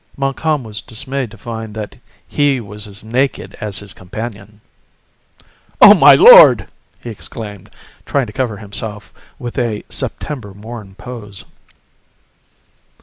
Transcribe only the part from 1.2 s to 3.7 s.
to find that he was as naked